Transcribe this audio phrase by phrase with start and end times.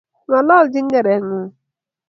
[0.27, 1.49] ng'olonchin ng'erengung'